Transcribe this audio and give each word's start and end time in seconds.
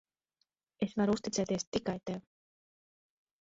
Es 0.85 0.95
varu 1.01 1.15
uzticēties 1.17 1.67
tikai 1.77 1.95
tev. 2.11 2.25